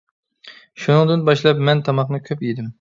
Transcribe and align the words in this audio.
شۇنىڭدىن 0.85 1.27
باشلاپ 1.29 1.63
مەن 1.69 1.87
تاماقنى 1.91 2.25
كۆپ 2.31 2.47
يېدىم. 2.51 2.69